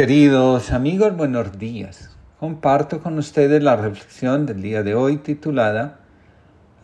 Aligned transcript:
Queridos 0.00 0.72
amigos, 0.72 1.14
buenos 1.14 1.58
días. 1.58 2.08
Comparto 2.38 3.02
con 3.02 3.18
ustedes 3.18 3.62
la 3.62 3.76
reflexión 3.76 4.46
del 4.46 4.62
día 4.62 4.82
de 4.82 4.94
hoy 4.94 5.18
titulada 5.18 5.98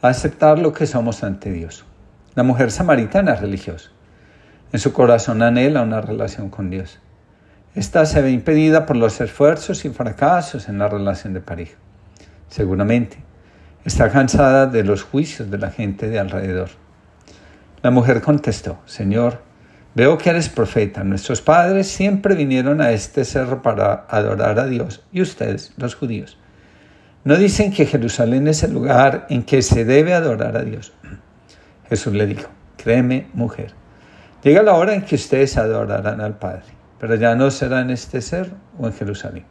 Aceptar 0.02 0.58
lo 0.58 0.74
que 0.74 0.86
somos 0.86 1.24
ante 1.24 1.50
Dios. 1.50 1.86
La 2.34 2.42
mujer 2.42 2.70
samaritana 2.70 3.34
religiosa. 3.34 3.88
En 4.70 4.80
su 4.80 4.92
corazón 4.92 5.40
anhela 5.40 5.80
una 5.80 6.02
relación 6.02 6.50
con 6.50 6.68
Dios. 6.68 6.98
Esta 7.74 8.04
se 8.04 8.20
ve 8.20 8.32
impedida 8.32 8.84
por 8.84 8.96
los 8.96 9.18
esfuerzos 9.22 9.86
y 9.86 9.88
fracasos 9.88 10.68
en 10.68 10.76
la 10.76 10.88
relación 10.88 11.32
de 11.32 11.40
pareja. 11.40 11.78
Seguramente 12.50 13.16
está 13.86 14.10
cansada 14.10 14.66
de 14.66 14.84
los 14.84 15.04
juicios 15.04 15.50
de 15.50 15.56
la 15.56 15.70
gente 15.70 16.10
de 16.10 16.18
alrededor. 16.18 16.68
La 17.80 17.90
mujer 17.90 18.20
contestó, 18.20 18.76
Señor, 18.84 19.40
Veo 19.96 20.18
que 20.18 20.28
eres 20.28 20.50
profeta. 20.50 21.02
Nuestros 21.04 21.40
padres 21.40 21.88
siempre 21.88 22.34
vinieron 22.34 22.82
a 22.82 22.90
este 22.90 23.24
cerro 23.24 23.62
para 23.62 24.04
adorar 24.10 24.58
a 24.58 24.66
Dios 24.66 25.02
y 25.10 25.22
ustedes, 25.22 25.72
los 25.78 25.94
judíos. 25.94 26.36
No 27.24 27.38
dicen 27.38 27.72
que 27.72 27.86
Jerusalén 27.86 28.46
es 28.46 28.62
el 28.62 28.74
lugar 28.74 29.26
en 29.30 29.42
que 29.42 29.62
se 29.62 29.86
debe 29.86 30.12
adorar 30.12 30.54
a 30.58 30.64
Dios. 30.64 30.92
Jesús 31.88 32.12
le 32.12 32.26
dijo, 32.26 32.46
créeme, 32.76 33.28
mujer, 33.32 33.72
llega 34.42 34.62
la 34.62 34.74
hora 34.74 34.92
en 34.92 35.00
que 35.00 35.14
ustedes 35.14 35.56
adorarán 35.56 36.20
al 36.20 36.36
Padre, 36.36 36.66
pero 37.00 37.14
ya 37.14 37.34
no 37.34 37.50
será 37.50 37.80
en 37.80 37.88
este 37.88 38.20
cerro 38.20 38.52
o 38.78 38.88
en 38.88 38.92
Jerusalén. 38.92 39.46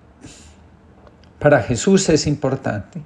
Para 1.40 1.64
Jesús 1.64 2.08
es 2.10 2.28
importante 2.28 3.02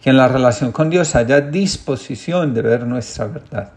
que 0.00 0.08
en 0.08 0.16
la 0.16 0.26
relación 0.26 0.72
con 0.72 0.88
Dios 0.88 1.16
haya 1.16 1.42
disposición 1.42 2.54
de 2.54 2.62
ver 2.62 2.86
nuestra 2.86 3.26
verdad 3.26 3.72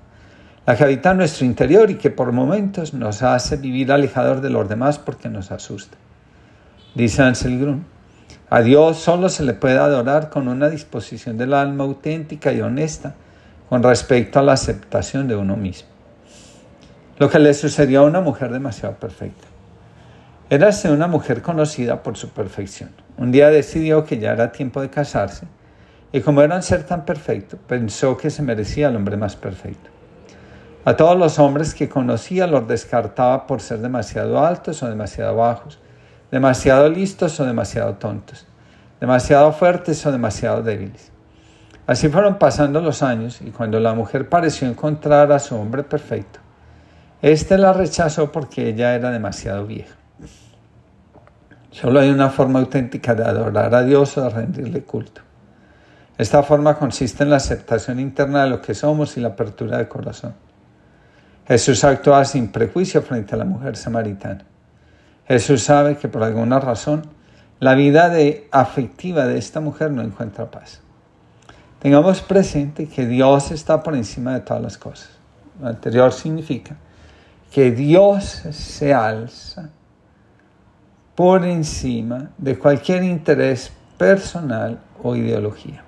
la 0.66 0.76
que 0.76 0.84
habita 0.84 1.12
en 1.12 1.18
nuestro 1.18 1.46
interior 1.46 1.92
y 1.92 1.96
que 1.96 2.10
por 2.10 2.32
momentos 2.32 2.94
nos 2.94 3.22
hace 3.22 3.58
vivir 3.58 3.92
alejados 3.92 4.42
de 4.42 4.50
los 4.50 4.68
demás 4.68 4.98
porque 4.98 5.30
nos 5.30 5.52
asusta. 5.52 5.98
Dice 6.96 7.22
Ansel 7.22 7.60
Grun, 7.60 7.86
a 8.50 8.62
Dios 8.62 8.98
solo 8.98 9.30
se 9.30 9.44
le 9.44 9.54
puede 9.54 9.78
adorar 9.78 10.30
con 10.30 10.48
una 10.48 10.70
disposición 10.70 11.38
del 11.38 11.54
alma 11.54 11.84
auténtica 11.84 12.52
y 12.52 12.62
honesta 12.62 13.16
con 13.70 13.84
respecto 13.84 14.39
a 14.39 14.44
la 14.44 14.54
aceptación 14.54 15.28
de 15.28 15.36
uno 15.36 15.56
mismo. 15.56 15.89
Lo 17.17 17.30
que 17.30 17.39
le 17.39 17.54
sucedió 17.54 18.02
a 18.02 18.06
una 18.06 18.22
mujer 18.22 18.52
demasiado 18.52 18.95
perfecta. 18.95 19.48
Era 20.50 20.70
una 20.89 21.08
mujer 21.08 21.42
conocida 21.42 22.04
por 22.04 22.17
su 22.17 22.30
perfección. 22.30 22.92
Un 23.17 23.32
día 23.32 23.50
decidió 23.50 24.06
que 24.06 24.20
ya 24.20 24.34
era 24.34 24.52
tiempo 24.52 24.82
de 24.82 24.89
casarse 24.89 25.48
y 26.11 26.22
como 26.22 26.42
era 26.42 26.56
un 26.56 26.64
ser 26.64 26.84
tan 26.84 27.04
perfecto, 27.04 27.58
pensó 27.67 28.16
que 28.16 28.30
se 28.30 28.44
merecía 28.44 28.89
el 28.89 28.95
hombre 28.95 29.17
más 29.17 29.36
perfecto. 29.36 29.95
A 30.88 30.95
todos 30.95 31.17
los 31.17 31.39
hombres 31.39 31.73
que 31.73 31.89
conocía 31.89 32.45
los 32.45 32.67
descartaba 32.67 33.47
por 33.47 33.59
ser 33.59 33.80
demasiado 33.80 34.45
altos 34.45 34.83
o 34.83 34.88
demasiado 34.88 35.36
bajos, 35.36 35.80
demasiado 36.30 36.88
listos 36.89 37.39
o 37.39 37.45
demasiado 37.45 37.95
tontos, 37.95 38.45
demasiado 39.00 39.52
fuertes 39.52 40.05
o 40.05 40.11
demasiado 40.11 40.61
débiles. 40.61 41.11
Así 41.88 42.08
fueron 42.08 42.38
pasando 42.38 42.81
los 42.81 43.02
años 43.02 43.42
y 43.42 43.50
cuando 43.50 43.80
la 43.80 43.95
mujer 43.95 44.30
pareció 44.30 44.67
encontrar 44.67 45.31
a 45.31 45.39
su 45.39 45.55
hombre 45.55 45.81
perfecto, 45.81 46.39
éste 47.23 47.58
la 47.58 47.73
rechazó 47.73 48.31
porque 48.31 48.70
ella 48.70 48.94
era 48.94 49.09
demasiado 49.09 49.66
vieja. 49.66 49.95
Solo 51.72 51.99
hay 51.99 52.11
una 52.11 52.30
forma 52.30 52.59
auténtica 52.59 53.16
de 53.16 53.23
adorar 53.23 53.73
a 53.73 53.81
Dios 53.81 54.16
o 54.20 54.22
de 54.22 54.30
rendirle 54.30 54.83
culto. 54.83 55.22
Esta 56.16 56.44
forma 56.44 56.75
consiste 56.75 57.23
en 57.23 57.31
la 57.31 57.38
aceptación 57.38 57.99
interna 57.99 58.44
de 58.44 58.52
lo 58.52 58.61
que 58.61 58.75
somos 58.75 59.17
y 59.17 59.22
la 59.22 59.30
apertura 59.30 59.80
de 59.80 59.88
corazón. 59.88 60.45
Jesús 61.48 61.84
actúa 61.84 62.26
sin 62.26 62.48
prejuicio 62.48 63.02
frente 63.02 63.36
a 63.36 63.38
la 63.38 63.46
mujer 63.46 63.78
samaritana. 63.78 64.46
Jesús 65.28 65.64
sabe 65.64 65.98
que 65.98 66.08
por 66.08 66.24
alguna 66.24 66.60
razón 66.60 67.04
la 67.60 67.76
vida 67.76 68.12
afectiva 68.52 69.26
de 69.26 69.38
esta 69.38 69.60
mujer 69.60 69.92
no 69.92 70.02
encuentra 70.02 70.50
paz. 70.50 70.82
Tengamos 71.80 72.22
presente 72.22 72.88
que 72.88 73.05
Dios 73.05 73.52
está 73.52 73.84
por 73.84 73.95
encima 73.95 74.34
de 74.34 74.39
todas 74.42 74.61
las 74.61 74.78
cosas. 74.78 75.10
Lo 75.61 75.67
anterior 75.67 76.11
significa 76.11 76.76
que 77.52 77.72
Dios 77.72 78.26
se 78.52 78.94
alza 78.94 79.70
por 81.14 81.45
encima 81.45 82.32
de 82.38 82.60
cualquier 82.60 83.04
interés 83.04 83.72
personal 83.98 84.80
o 85.02 85.16
ideología. 85.16 85.85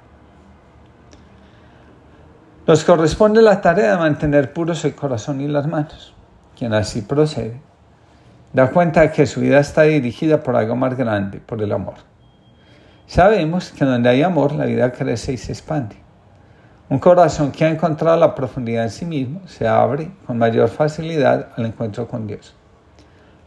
Nos 2.67 2.83
corresponde 2.83 3.41
la 3.41 3.61
tarea 3.61 3.91
de 3.91 3.97
mantener 3.97 4.51
puros 4.51 4.83
el 4.83 4.94
corazón 4.94 5.39
y 5.39 5.47
las 5.47 5.66
manos. 5.67 6.13
Quien 6.57 6.73
así 6.73 7.01
procede, 7.01 7.61
da 8.51 8.72
cuenta 8.72 9.00
de 9.00 9.11
que 9.11 9.25
su 9.25 9.39
vida 9.39 9.61
está 9.61 9.83
dirigida 9.83 10.44
por 10.44 10.57
algo 10.57 10.75
más 10.75 10.97
grande, 10.97 11.39
por 11.39 11.61
el 11.61 11.72
amor. 11.72 11.94
Sabemos 13.05 13.72
que 13.72 13.85
donde 13.85 14.09
hay 14.09 14.22
amor, 14.22 14.51
la 14.51 14.66
vida 14.66 14.91
crece 14.91 15.31
y 15.31 15.38
se 15.38 15.53
expande. 15.53 15.95
Un 16.89 17.00
corazón 17.00 17.53
que 17.53 17.63
ha 17.63 17.69
encontrado 17.69 18.17
la 18.17 18.35
profundidad 18.35 18.84
en 18.84 18.89
sí 18.89 19.05
mismo 19.05 19.47
se 19.47 19.66
abre 19.66 20.11
con 20.25 20.38
mayor 20.38 20.67
facilidad 20.67 21.47
al 21.55 21.67
encuentro 21.67 22.05
con 22.05 22.28
Dios. 22.28 22.53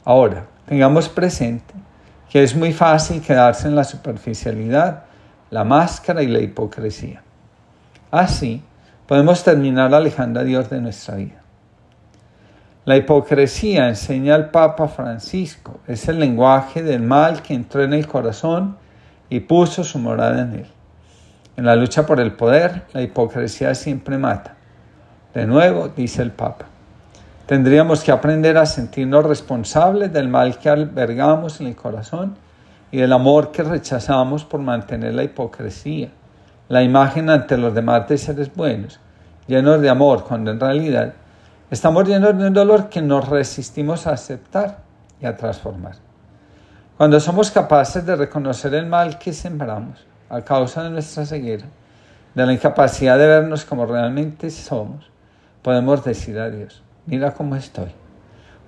Ahora, 0.03 0.47
tengamos 0.65 1.11
presente 1.11 1.75
que 2.31 2.43
es 2.43 2.57
muy 2.57 2.73
fácil 2.73 3.21
quedarse 3.21 3.69
en 3.69 3.77
la 3.77 3.85
superficialidad, 3.85 5.03
la 5.51 5.65
máscara 5.65 6.23
y 6.23 6.27
la 6.27 6.39
hipocresía. 6.39 7.23
Así, 8.11 8.63
podemos 9.11 9.43
terminar 9.43 9.93
alejando 9.93 10.39
a 10.39 10.45
Dios 10.45 10.71
de 10.71 10.81
nuestra 10.81 11.17
vida. 11.17 11.43
La 12.85 12.97
hipocresía, 12.97 13.89
enseña 13.89 14.37
el 14.37 14.51
Papa 14.51 14.87
Francisco, 14.87 15.81
es 15.89 16.07
el 16.07 16.21
lenguaje 16.21 16.85
del 16.85 17.03
mal 17.03 17.43
que 17.43 17.55
entró 17.55 17.83
en 17.83 17.93
el 17.93 18.07
corazón 18.07 18.77
y 19.29 19.41
puso 19.41 19.83
su 19.83 19.99
morada 19.99 20.43
en 20.43 20.53
él. 20.61 20.67
En 21.57 21.65
la 21.65 21.75
lucha 21.75 22.07
por 22.07 22.21
el 22.21 22.35
poder, 22.35 22.85
la 22.93 23.03
hipocresía 23.03 23.75
siempre 23.75 24.17
mata. 24.17 24.55
De 25.35 25.45
nuevo, 25.45 25.89
dice 25.89 26.23
el 26.23 26.31
Papa, 26.31 26.67
tendríamos 27.47 28.05
que 28.05 28.13
aprender 28.13 28.57
a 28.59 28.65
sentirnos 28.65 29.25
responsables 29.25 30.13
del 30.13 30.29
mal 30.29 30.57
que 30.57 30.69
albergamos 30.69 31.61
en 31.61 31.67
el 31.67 31.75
corazón 31.75 32.37
y 32.93 32.99
del 32.99 33.13
amor 33.13 33.51
que 33.51 33.65
rechazamos 33.65 34.45
por 34.45 34.61
mantener 34.61 35.15
la 35.15 35.25
hipocresía 35.25 36.11
la 36.71 36.85
imagen 36.85 37.29
ante 37.29 37.59
los 37.59 37.75
demás 37.75 38.09
de 38.09 38.17
seres 38.17 38.55
buenos, 38.55 39.01
llenos 39.49 39.81
de 39.81 39.91
amor, 39.91 40.23
cuando 40.23 40.53
en 40.53 40.61
realidad 40.61 41.15
estamos 41.69 42.07
llenos 42.09 42.39
de 42.39 42.47
un 42.47 42.55
dolor 42.55 42.89
que 42.89 43.03
nos 43.03 43.29
resistimos 43.29 44.07
a 44.07 44.13
aceptar 44.13 44.79
y 45.21 45.27
a 45.27 45.37
transformar. 45.37 45.97
Cuando 46.97 47.19
somos 47.19 47.51
capaces 47.51 48.07
de 48.07 48.15
reconocer 48.15 48.73
el 48.75 48.87
mal 48.87 49.19
que 49.19 49.33
sembramos 49.33 50.07
a 50.29 50.43
causa 50.43 50.85
de 50.85 50.91
nuestra 50.91 51.27
ceguera, 51.27 51.67
de 52.37 52.47
la 52.47 52.53
incapacidad 52.53 53.19
de 53.19 53.27
vernos 53.27 53.65
como 53.65 53.85
realmente 53.85 54.49
somos, 54.49 55.11
podemos 55.63 56.05
decir 56.05 56.39
a 56.39 56.51
Dios, 56.51 56.85
mira 57.07 57.33
cómo 57.33 57.57
estoy, 57.57 57.91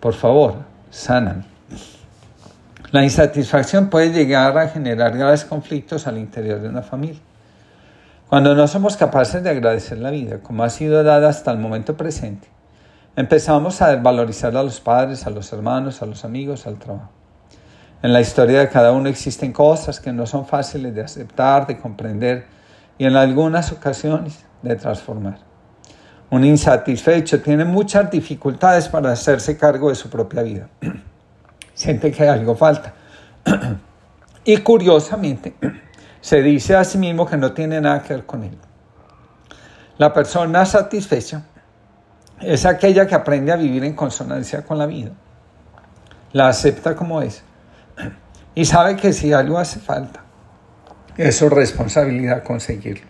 por 0.00 0.14
favor, 0.14 0.56
sáname. 0.90 1.44
La 2.90 3.04
insatisfacción 3.04 3.88
puede 3.90 4.10
llegar 4.12 4.58
a 4.58 4.66
generar 4.66 5.16
graves 5.16 5.44
conflictos 5.44 6.08
al 6.08 6.18
interior 6.18 6.60
de 6.60 6.68
una 6.68 6.82
familia. 6.82 7.20
Cuando 8.32 8.54
no 8.54 8.66
somos 8.66 8.96
capaces 8.96 9.42
de 9.42 9.50
agradecer 9.50 9.98
la 9.98 10.10
vida 10.10 10.38
como 10.38 10.64
ha 10.64 10.70
sido 10.70 11.04
dada 11.04 11.28
hasta 11.28 11.50
el 11.50 11.58
momento 11.58 11.98
presente, 11.98 12.48
empezamos 13.14 13.82
a 13.82 13.90
desvalorizar 13.90 14.56
a 14.56 14.62
los 14.62 14.80
padres, 14.80 15.26
a 15.26 15.30
los 15.30 15.52
hermanos, 15.52 16.00
a 16.00 16.06
los 16.06 16.24
amigos, 16.24 16.66
al 16.66 16.78
trabajo. 16.78 17.10
En 18.02 18.10
la 18.10 18.22
historia 18.22 18.60
de 18.60 18.70
cada 18.70 18.92
uno 18.92 19.10
existen 19.10 19.52
cosas 19.52 20.00
que 20.00 20.14
no 20.14 20.24
son 20.24 20.46
fáciles 20.46 20.94
de 20.94 21.02
aceptar, 21.02 21.66
de 21.66 21.76
comprender 21.76 22.46
y 22.96 23.04
en 23.04 23.16
algunas 23.16 23.70
ocasiones 23.70 24.46
de 24.62 24.76
transformar. 24.76 25.36
Un 26.30 26.46
insatisfecho 26.46 27.42
tiene 27.42 27.66
muchas 27.66 28.10
dificultades 28.10 28.88
para 28.88 29.12
hacerse 29.12 29.58
cargo 29.58 29.90
de 29.90 29.94
su 29.94 30.08
propia 30.08 30.42
vida. 30.42 30.70
Siente 31.74 32.10
que 32.10 32.26
algo 32.26 32.54
falta. 32.54 32.94
y 34.46 34.56
curiosamente, 34.56 35.54
se 36.22 36.40
dice 36.40 36.76
a 36.76 36.84
sí 36.84 36.98
mismo 36.98 37.26
que 37.26 37.36
no 37.36 37.52
tiene 37.52 37.80
nada 37.80 38.00
que 38.02 38.14
ver 38.14 38.24
con 38.24 38.44
él. 38.44 38.56
La 39.98 40.14
persona 40.14 40.64
satisfecha 40.64 41.42
es 42.40 42.64
aquella 42.64 43.06
que 43.06 43.16
aprende 43.16 43.50
a 43.52 43.56
vivir 43.56 43.84
en 43.84 43.94
consonancia 43.94 44.64
con 44.64 44.78
la 44.78 44.86
vida. 44.86 45.10
La 46.32 46.48
acepta 46.48 46.96
como 46.96 47.20
es. 47.20 47.42
Y 48.54 48.66
sabe 48.66 48.96
que 48.96 49.14
si 49.14 49.32
algo 49.32 49.58
hace 49.58 49.80
falta, 49.80 50.20
es 51.16 51.36
su 51.36 51.48
responsabilidad 51.48 52.42
conseguirlo. 52.42 53.06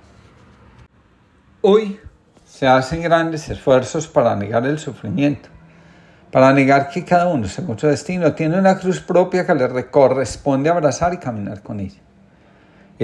Hoy 1.62 1.98
se 2.46 2.68
hacen 2.68 3.02
grandes 3.02 3.48
esfuerzos 3.48 4.06
para 4.06 4.36
negar 4.36 4.64
el 4.66 4.78
sufrimiento, 4.78 5.48
para 6.30 6.52
negar 6.52 6.90
que 6.90 7.04
cada 7.04 7.26
uno, 7.26 7.48
según 7.48 7.76
su 7.76 7.88
destino, 7.88 8.34
tiene 8.34 8.56
una 8.56 8.78
cruz 8.78 9.00
propia 9.00 9.44
que 9.44 9.54
le 9.56 9.90
corresponde 9.90 10.70
abrazar 10.70 11.12
y 11.12 11.18
caminar 11.18 11.60
con 11.60 11.80
ella 11.80 12.00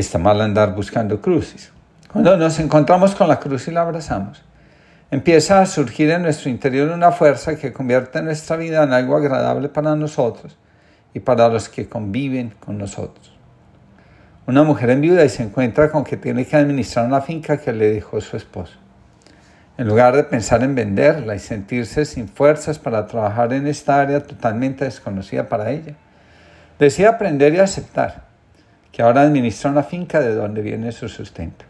está 0.00 0.18
mal 0.18 0.40
andar 0.40 0.74
buscando 0.74 1.20
cruces. 1.20 1.72
Cuando 2.12 2.36
nos 2.36 2.58
encontramos 2.58 3.14
con 3.14 3.28
la 3.28 3.38
cruz 3.38 3.68
y 3.68 3.70
la 3.70 3.82
abrazamos, 3.82 4.42
empieza 5.10 5.60
a 5.60 5.66
surgir 5.66 6.10
en 6.10 6.22
nuestro 6.22 6.50
interior 6.50 6.90
una 6.90 7.12
fuerza 7.12 7.56
que 7.56 7.72
convierte 7.72 8.22
nuestra 8.22 8.56
vida 8.56 8.82
en 8.82 8.92
algo 8.92 9.16
agradable 9.16 9.68
para 9.68 9.96
nosotros 9.96 10.56
y 11.14 11.20
para 11.20 11.48
los 11.48 11.68
que 11.68 11.88
conviven 11.88 12.54
con 12.60 12.78
nosotros. 12.78 13.34
Una 14.46 14.62
mujer 14.62 14.90
en 14.90 15.00
viuda 15.00 15.24
y 15.24 15.28
se 15.28 15.42
encuentra 15.42 15.90
con 15.90 16.04
que 16.04 16.16
tiene 16.16 16.46
que 16.46 16.56
administrar 16.56 17.06
una 17.06 17.20
finca 17.20 17.58
que 17.58 17.72
le 17.72 17.92
dejó 17.92 18.20
su 18.20 18.36
esposo. 18.36 18.78
En 19.76 19.86
lugar 19.86 20.16
de 20.16 20.24
pensar 20.24 20.62
en 20.62 20.74
venderla 20.74 21.34
y 21.34 21.38
sentirse 21.38 22.04
sin 22.04 22.28
fuerzas 22.28 22.78
para 22.78 23.06
trabajar 23.06 23.52
en 23.52 23.66
esta 23.66 24.00
área 24.00 24.20
totalmente 24.20 24.84
desconocida 24.84 25.48
para 25.48 25.70
ella, 25.70 25.94
decide 26.78 27.08
aprender 27.08 27.54
y 27.54 27.58
aceptar 27.58 28.27
que 28.98 29.04
ahora 29.04 29.22
administra 29.22 29.70
una 29.70 29.84
finca 29.84 30.18
de 30.18 30.34
donde 30.34 30.60
viene 30.60 30.90
su 30.90 31.08
sustento. 31.08 31.64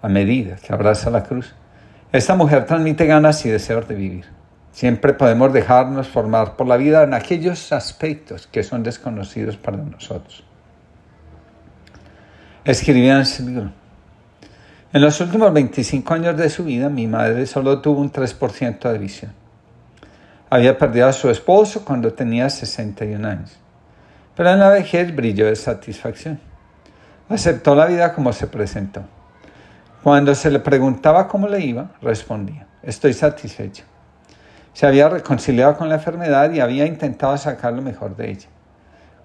A 0.00 0.08
medida 0.08 0.56
que 0.56 0.72
abraza 0.72 1.10
la 1.10 1.22
cruz, 1.22 1.54
esta 2.12 2.34
mujer 2.34 2.64
transmite 2.64 3.04
ganas 3.04 3.44
y 3.44 3.50
deseos 3.50 3.86
de 3.86 3.94
vivir. 3.94 4.24
Siempre 4.72 5.12
podemos 5.12 5.52
dejarnos 5.52 6.08
formar 6.08 6.56
por 6.56 6.66
la 6.66 6.78
vida 6.78 7.02
en 7.02 7.12
aquellos 7.12 7.74
aspectos 7.74 8.46
que 8.46 8.62
son 8.62 8.82
desconocidos 8.82 9.58
para 9.58 9.76
nosotros. 9.76 10.42
Escribía 12.64 13.20
en 13.20 13.46
libro. 13.46 13.70
En 14.94 15.02
los 15.02 15.20
últimos 15.20 15.52
25 15.52 16.14
años 16.14 16.38
de 16.38 16.48
su 16.48 16.64
vida, 16.64 16.88
mi 16.88 17.06
madre 17.06 17.44
solo 17.44 17.82
tuvo 17.82 18.00
un 18.00 18.10
3% 18.10 18.90
de 18.90 18.98
visión. 18.98 19.32
Había 20.48 20.78
perdido 20.78 21.06
a 21.06 21.12
su 21.12 21.28
esposo 21.28 21.84
cuando 21.84 22.14
tenía 22.14 22.48
61 22.48 23.28
años, 23.28 23.59
pero 24.40 24.52
en 24.52 24.60
la 24.60 24.70
vejez 24.70 25.14
brilló 25.14 25.44
de 25.44 25.54
satisfacción. 25.54 26.40
Aceptó 27.28 27.74
la 27.74 27.84
vida 27.84 28.14
como 28.14 28.32
se 28.32 28.46
presentó. 28.46 29.02
Cuando 30.02 30.34
se 30.34 30.50
le 30.50 30.60
preguntaba 30.60 31.28
cómo 31.28 31.46
le 31.46 31.60
iba, 31.60 31.90
respondía, 32.00 32.66
estoy 32.82 33.12
satisfecho. 33.12 33.84
Se 34.72 34.86
había 34.86 35.10
reconciliado 35.10 35.76
con 35.76 35.90
la 35.90 35.96
enfermedad 35.96 36.50
y 36.52 36.60
había 36.60 36.86
intentado 36.86 37.36
sacar 37.36 37.74
lo 37.74 37.82
mejor 37.82 38.16
de 38.16 38.30
ella. 38.30 38.48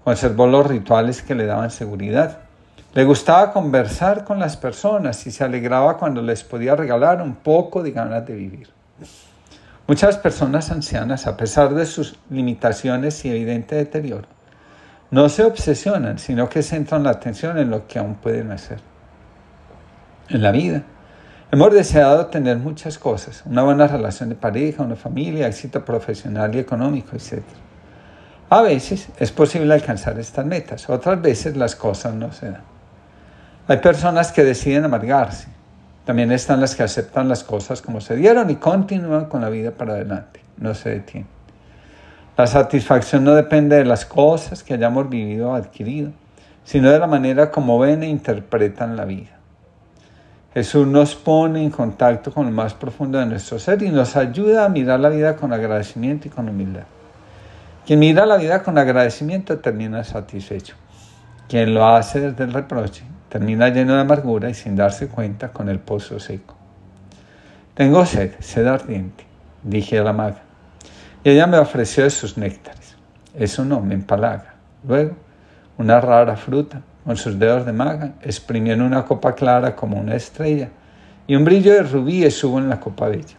Conservó 0.04 0.48
los 0.48 0.68
rituales 0.68 1.22
que 1.22 1.34
le 1.34 1.46
daban 1.46 1.72
seguridad 1.72 2.40
le 2.94 3.06
gustaba 3.06 3.54
conversar 3.54 4.26
con 4.26 4.38
las 4.38 4.58
personas 4.58 5.26
y 5.28 5.32
se 5.32 5.46
alegraba 5.46 5.96
cuando 5.96 6.22
les 6.22 6.44
podía 6.44 6.76
regalar 6.76 7.22
un 7.22 7.36
poco 7.36 7.82
de 7.82 7.92
ganas 7.92 8.26
de 8.26 8.36
vivir. 8.36 8.68
Muchas 9.88 10.18
personas 10.18 10.72
ancianas, 10.72 11.26
a 11.26 11.38
pesar 11.38 11.74
de 11.74 11.86
sus 11.86 12.20
limitaciones 12.30 13.24
y 13.24 13.30
evidente 13.30 13.76
deterioro, 13.76 14.35
no 15.12 15.30
se 15.30 15.44
obsesionan, 15.44 16.20
sino 16.20 16.50
que 16.50 16.64
centran 16.64 17.04
la 17.04 17.12
atención 17.12 17.58
en 17.58 17.70
lo 17.70 17.88
que 17.88 18.00
aún 18.00 18.16
pueden 18.16 18.52
hacer. 18.52 18.80
En 20.30 20.42
la 20.42 20.52
vida, 20.52 20.84
hemos 21.52 21.74
deseado 21.74 22.28
tener 22.28 22.58
muchas 22.58 22.98
cosas, 22.98 23.44
una 23.46 23.64
buena 23.64 23.88
relación 23.88 24.30
de 24.30 24.36
pareja, 24.36 24.84
una 24.84 24.96
familia, 24.96 25.48
éxito 25.48 25.86
profesional 25.86 26.56
y 26.56 26.60
económico, 26.60 27.16
etc. 27.16 27.44
A 28.50 28.62
veces 28.62 29.10
es 29.18 29.32
posible 29.32 29.74
alcanzar 29.74 30.20
estas 30.20 30.46
metas, 30.46 30.90
otras 30.90 31.22
veces 31.22 31.56
las 31.56 31.76
cosas 31.76 32.14
no 32.14 32.32
se 32.32 32.52
dan. 32.52 32.64
Hay 33.68 33.78
personas 33.78 34.32
que 34.32 34.44
deciden 34.44 34.86
amargarse. 34.86 35.48
También 36.06 36.32
están 36.32 36.62
las 36.62 36.76
que 36.76 36.84
aceptan 36.84 37.28
las 37.28 37.44
cosas 37.44 37.82
como 37.82 38.00
se 38.00 38.16
dieron 38.16 38.50
y 38.52 38.58
continúan 38.58 39.26
con 39.26 39.42
la 39.42 39.50
vida 39.50 39.72
para 39.72 39.94
adelante. 39.94 40.40
No 40.58 40.76
se 40.76 40.90
detienen. 40.90 41.35
La 42.38 42.48
satisfacción 42.48 43.24
no 43.24 43.34
depende 43.34 43.78
de 43.78 43.86
las 43.86 44.06
cosas 44.06 44.62
que 44.62 44.74
hayamos 44.74 45.10
vivido 45.10 45.52
o 45.52 45.54
adquirido, 45.54 46.12
sino 46.66 46.92
de 46.92 47.00
la 47.00 47.08
manera 47.08 47.50
como 47.50 47.80
ven 47.80 48.04
e 48.04 48.10
interpretan 48.10 48.98
la 48.98 49.06
vida. 49.06 49.38
Jesús 50.54 50.86
nos 50.86 51.16
pone 51.16 51.64
en 51.64 51.70
contacto 51.70 52.34
con 52.34 52.46
lo 52.46 52.52
más 52.52 52.74
profundo 52.74 53.20
de 53.20 53.26
nuestro 53.26 53.58
ser 53.58 53.82
y 53.84 53.90
nos 53.90 54.18
ayuda 54.18 54.66
a 54.66 54.70
mirar 54.70 55.00
la 55.00 55.10
vida 55.10 55.38
con 55.38 55.54
agradecimiento 55.54 56.28
y 56.28 56.32
con 56.32 56.50
humildad. 56.50 56.84
Quien 57.86 58.00
mira 58.00 58.26
la 58.26 58.38
vida 58.38 58.64
con 58.64 58.78
agradecimiento 58.78 59.60
termina 59.60 60.04
satisfecho. 60.04 60.76
Quien 61.48 61.74
lo 61.74 61.86
hace 61.86 62.20
desde 62.20 62.44
el 62.46 62.54
reproche 62.54 63.04
termina 63.30 63.70
lleno 63.70 63.96
de 63.96 64.02
amargura 64.02 64.50
y 64.50 64.54
sin 64.54 64.76
darse 64.76 65.08
cuenta 65.08 65.54
con 65.54 65.70
el 65.70 65.80
pozo 65.80 66.20
seco. 66.20 66.56
Tengo 67.76 68.06
sed, 68.06 68.32
sed 68.40 68.66
ardiente, 68.66 69.26
dije 69.62 70.00
a 70.00 70.04
la 70.04 70.14
maga, 70.14 70.45
ella 71.32 71.48
me 71.48 71.58
ofreció 71.58 72.04
de 72.04 72.12
sus 72.12 72.38
néctares. 72.38 72.96
Eso 73.34 73.66
no 73.66 73.82
me 73.82 73.96
empalaga. 73.96 74.54
Luego, 74.88 75.16
una 75.78 76.00
rara 76.00 76.38
fruta, 76.38 76.82
con 77.04 77.18
sus 77.18 77.40
dedos 77.40 77.66
de 77.66 77.74
maga, 77.74 78.14
exprimió 78.22 78.74
en 78.74 78.82
una 78.84 79.06
copa 79.06 79.34
clara 79.34 79.76
como 79.76 80.00
una 80.00 80.16
estrella, 80.16 80.70
y 81.28 81.36
un 81.36 81.44
brillo 81.44 81.74
de 81.74 81.82
rubíes 81.82 82.44
hubo 82.44 82.60
en 82.60 82.70
la 82.70 82.80
copa 82.80 83.08
bella. 83.08 83.36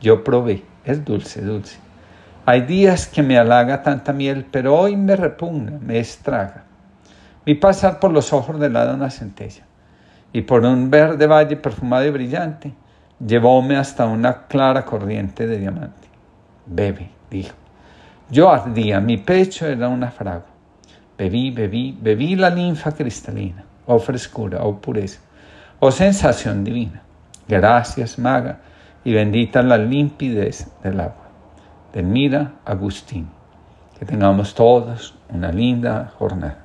Yo 0.00 0.24
probé, 0.24 0.62
es 0.84 1.04
dulce, 1.04 1.42
dulce. 1.42 1.78
Hay 2.46 2.62
días 2.62 3.06
que 3.06 3.22
me 3.22 3.38
halaga 3.38 3.82
tanta 3.82 4.14
miel, 4.14 4.46
pero 4.50 4.74
hoy 4.74 4.96
me 4.96 5.14
repugna, 5.14 5.78
me 5.80 5.98
estraga. 5.98 6.64
Vi 7.44 7.54
pasar 7.54 8.00
por 8.00 8.10
los 8.10 8.32
ojos 8.32 8.58
del 8.58 8.72
lado 8.72 8.94
una 8.94 9.10
centella, 9.10 9.64
y 10.32 10.40
por 10.40 10.64
un 10.64 10.90
verde 10.90 11.26
valle 11.26 11.56
perfumado 11.56 12.06
y 12.06 12.10
brillante, 12.10 12.72
llevóme 13.24 13.76
hasta 13.76 14.06
una 14.06 14.46
clara 14.46 14.84
corriente 14.86 15.46
de 15.46 15.58
diamante. 15.58 16.11
Bebe, 16.66 17.10
dijo. 17.30 17.54
Yo 18.30 18.50
ardía, 18.50 19.00
mi 19.00 19.18
pecho 19.18 19.66
era 19.66 19.88
una 19.88 20.10
fragua. 20.10 20.46
Bebí, 21.18 21.50
bebí, 21.50 21.96
bebí 22.00 22.34
la 22.36 22.50
linfa 22.50 22.92
cristalina, 22.92 23.64
oh 23.86 23.98
frescura, 23.98 24.62
oh 24.62 24.80
pureza, 24.80 25.20
oh 25.80 25.90
sensación 25.90 26.64
divina. 26.64 27.02
Gracias, 27.46 28.18
maga, 28.18 28.60
y 29.04 29.12
bendita 29.12 29.62
la 29.62 29.76
limpidez 29.76 30.68
del 30.82 31.00
agua. 31.00 31.22
Mira 32.00 32.52
Agustín. 32.64 33.28
Que 33.98 34.06
tengamos 34.06 34.54
todos 34.54 35.14
una 35.28 35.52
linda 35.52 36.10
jornada. 36.16 36.64